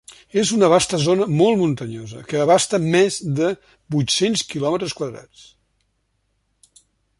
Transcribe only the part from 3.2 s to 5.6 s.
de vuit-cents quilòmetres quadrats.